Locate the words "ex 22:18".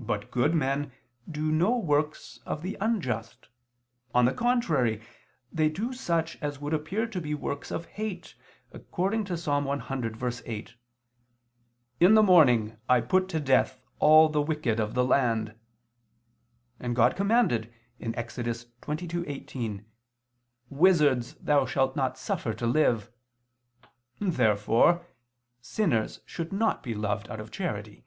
18.00-19.84